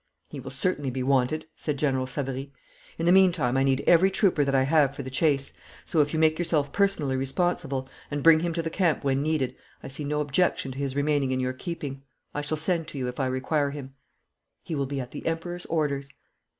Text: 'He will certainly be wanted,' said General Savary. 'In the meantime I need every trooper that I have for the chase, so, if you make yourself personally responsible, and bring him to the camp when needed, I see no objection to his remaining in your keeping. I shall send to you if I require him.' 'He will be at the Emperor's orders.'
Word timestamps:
'He 0.31 0.39
will 0.39 0.49
certainly 0.49 0.89
be 0.89 1.03
wanted,' 1.03 1.45
said 1.55 1.77
General 1.77 2.07
Savary. 2.07 2.51
'In 2.97 3.05
the 3.05 3.11
meantime 3.11 3.55
I 3.55 3.63
need 3.63 3.83
every 3.85 4.09
trooper 4.09 4.43
that 4.43 4.55
I 4.55 4.63
have 4.63 4.95
for 4.95 5.03
the 5.03 5.11
chase, 5.11 5.53
so, 5.85 6.01
if 6.01 6.11
you 6.11 6.17
make 6.17 6.39
yourself 6.39 6.73
personally 6.73 7.15
responsible, 7.15 7.87
and 8.09 8.23
bring 8.23 8.39
him 8.39 8.51
to 8.53 8.63
the 8.63 8.71
camp 8.71 9.03
when 9.03 9.21
needed, 9.21 9.55
I 9.83 9.89
see 9.89 10.03
no 10.03 10.19
objection 10.19 10.71
to 10.71 10.79
his 10.79 10.95
remaining 10.95 11.31
in 11.31 11.39
your 11.39 11.53
keeping. 11.53 12.01
I 12.33 12.41
shall 12.41 12.57
send 12.57 12.87
to 12.87 12.97
you 12.97 13.07
if 13.09 13.19
I 13.19 13.27
require 13.27 13.69
him.' 13.69 13.93
'He 14.63 14.73
will 14.73 14.87
be 14.87 14.99
at 14.99 15.11
the 15.11 15.23
Emperor's 15.27 15.67
orders.' 15.67 16.09